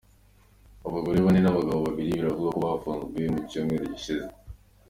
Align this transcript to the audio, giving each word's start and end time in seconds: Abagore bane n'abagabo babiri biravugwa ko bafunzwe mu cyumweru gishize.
Abagore 0.87 1.17
bane 1.25 1.39
n'abagabo 1.43 1.79
babiri 1.87 2.17
biravugwa 2.17 2.47
ko 2.53 2.57
bafunzwe 2.65 3.19
mu 3.33 3.39
cyumweru 3.49 3.83
gishize. 3.93 4.27